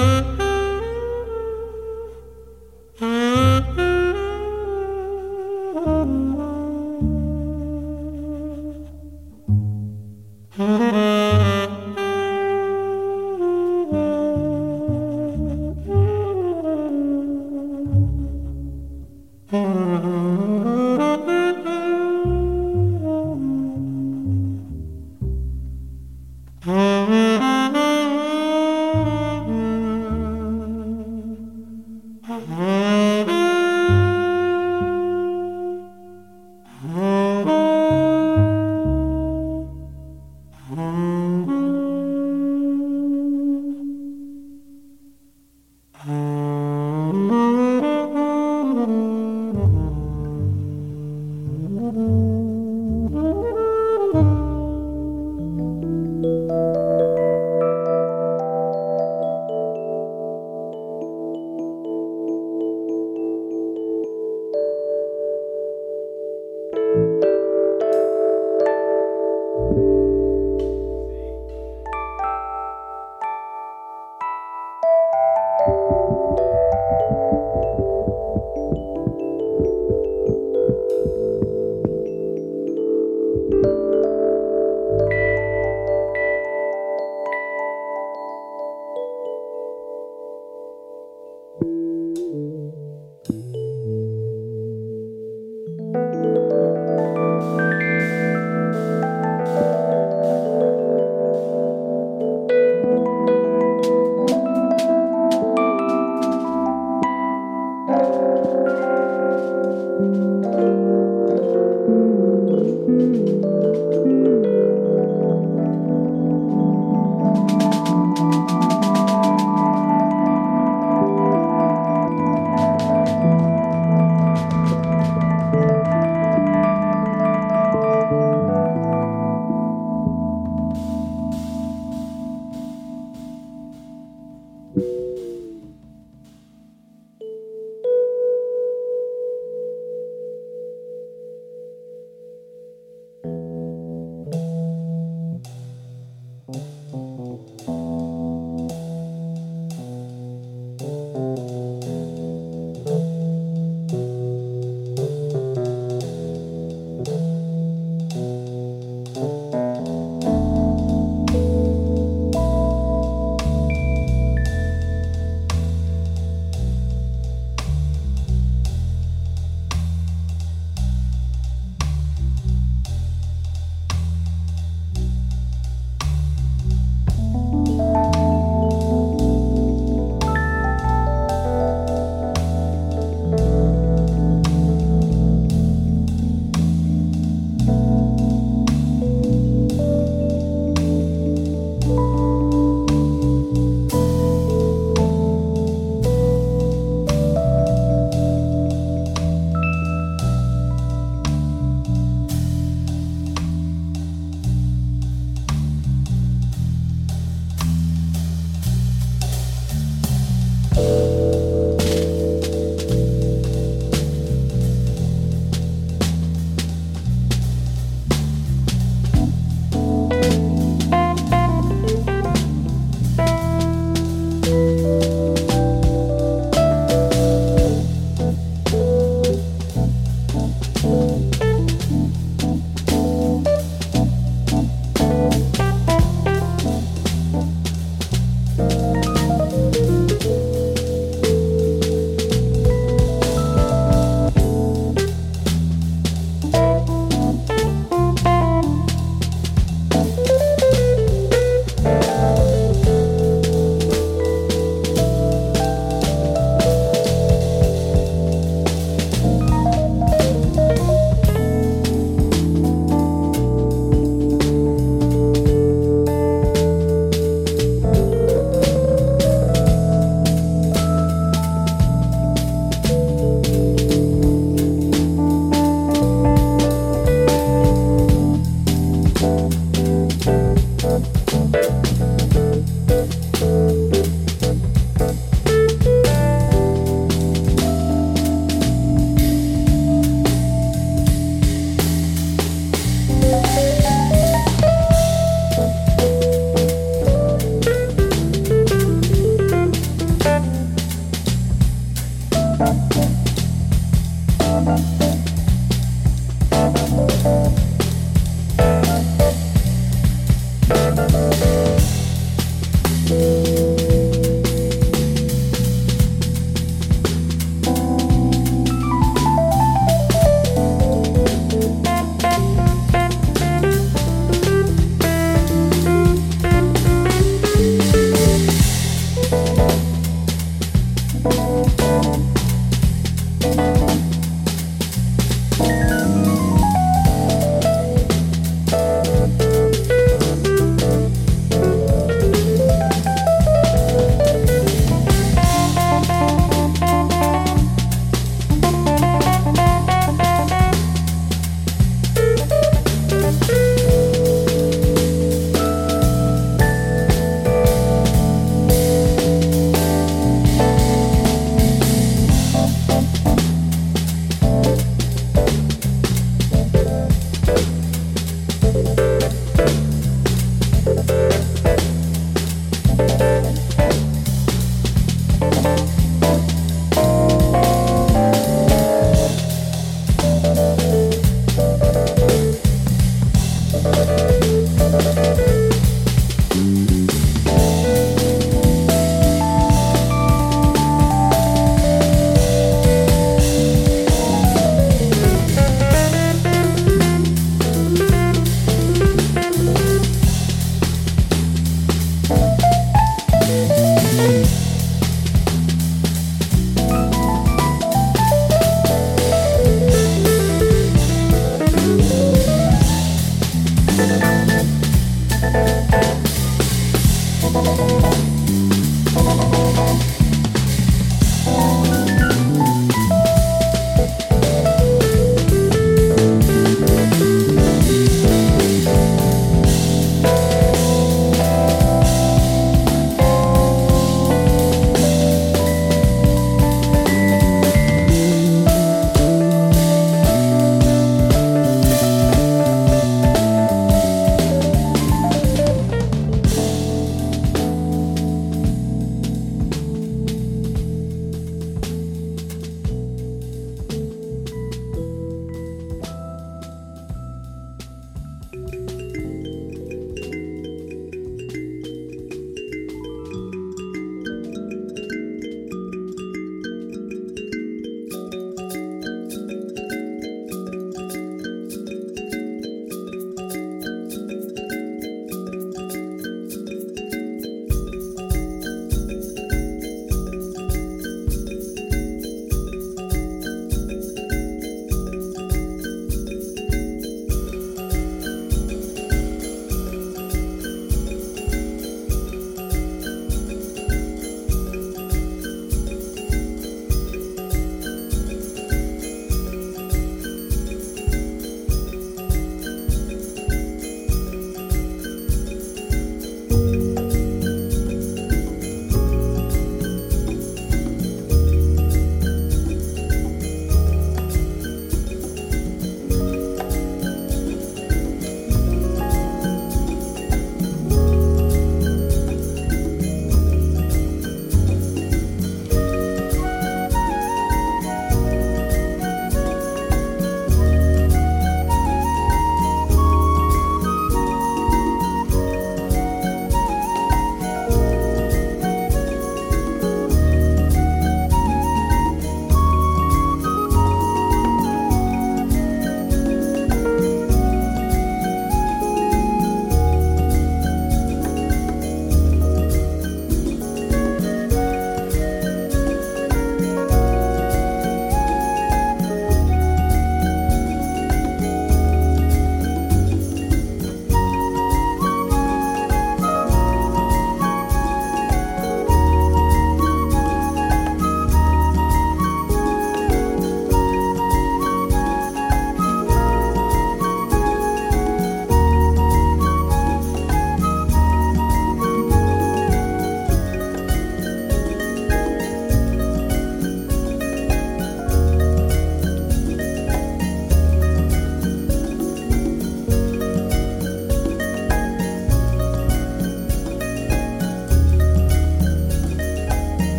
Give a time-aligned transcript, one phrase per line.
[0.00, 0.29] Mm-hmm.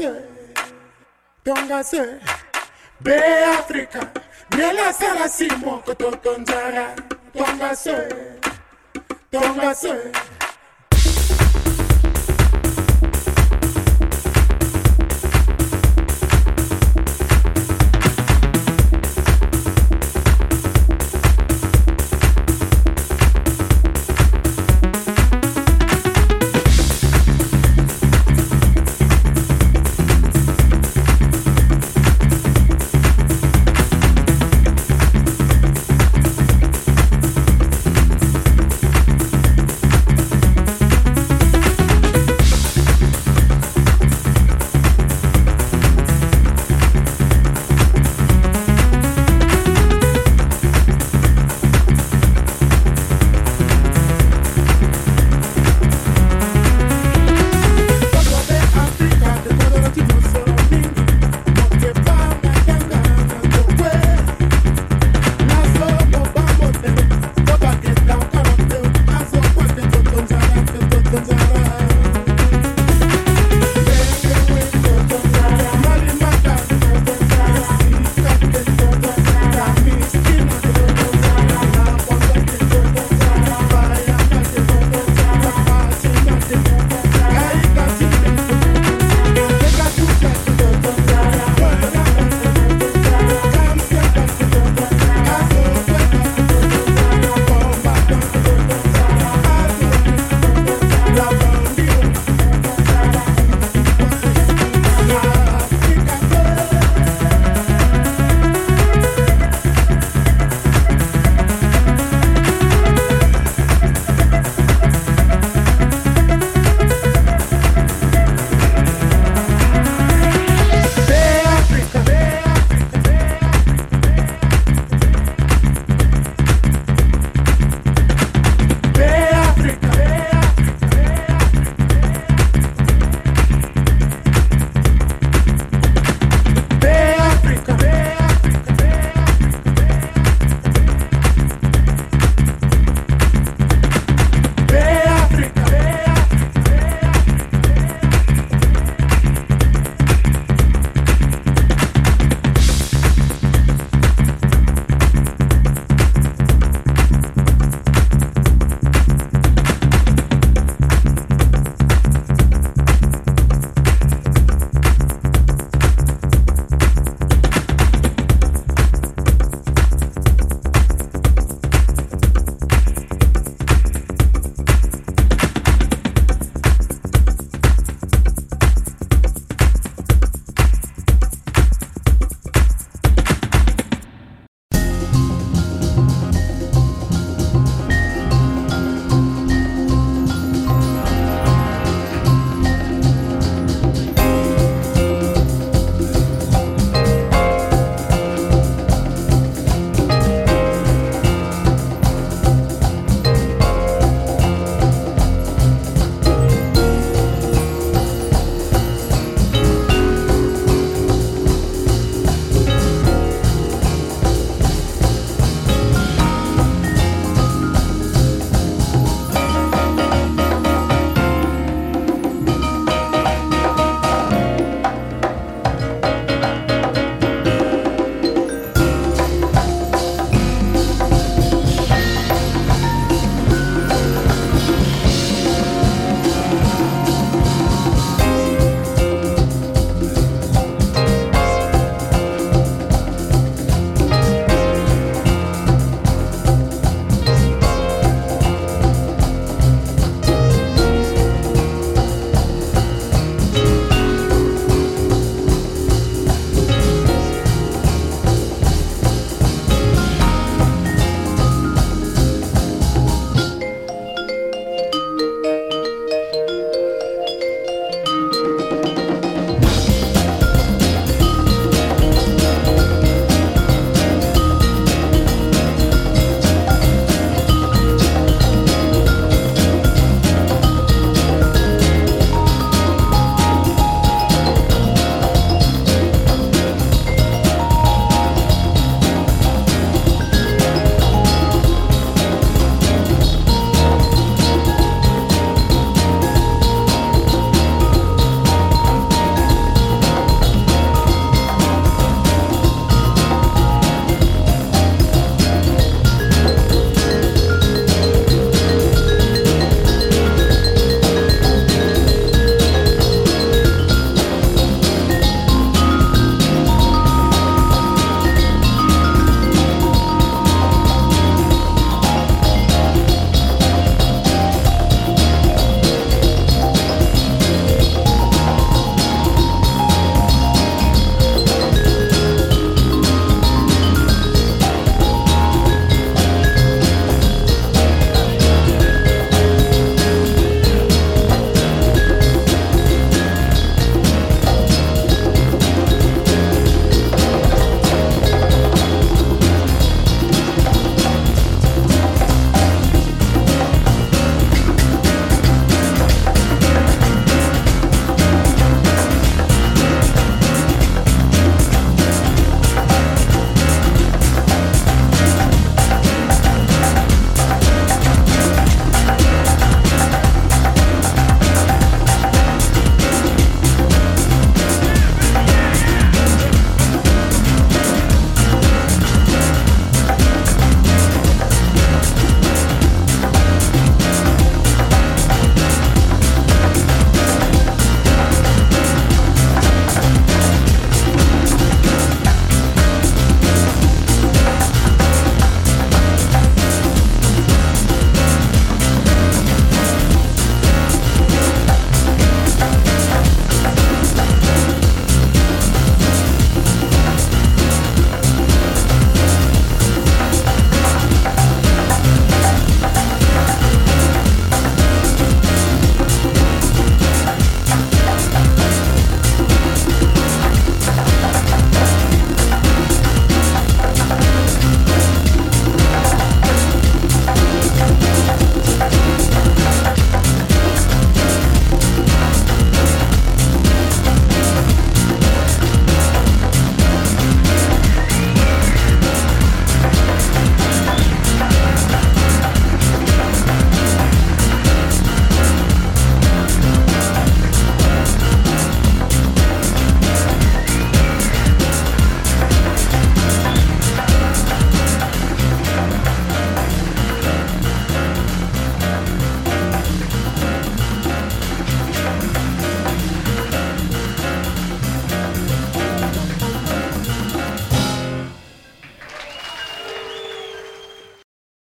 [0.00, 0.22] Tongase
[1.44, 2.20] tongase
[3.00, 4.20] be Africa, afrika
[4.56, 6.96] nelasala simo kutotonzara
[7.36, 7.96] tongase
[9.30, 9.94] tongase